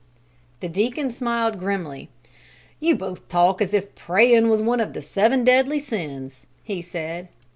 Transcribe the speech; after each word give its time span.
The 0.61 0.67
Deacon 0.67 1.11
smiled 1.11 1.59
grimly. 1.59 2.09
"You 2.79 2.95
both 2.95 3.29
talk 3.29 3.61
as 3.61 3.71
if 3.71 3.93
prayin' 3.93 4.49
was 4.49 4.59
one 4.63 4.79
of 4.79 4.93
the 4.93 5.01
seven 5.03 5.43
deadly 5.43 5.79
sins," 5.79 6.47
he 6.63 6.81
said. 6.81 7.27